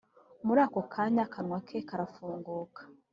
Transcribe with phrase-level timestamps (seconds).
[0.45, 2.81] muri ako kanya akanwa ke karafunguka